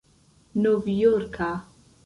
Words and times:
novjorka 0.63 1.51